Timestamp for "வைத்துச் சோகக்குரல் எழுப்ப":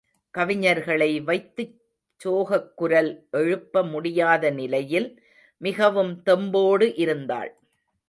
1.23-3.83